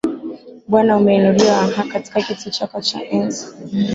[0.69, 3.47] Bwana Umeinuliwa aah, katika kiti chako cha enzi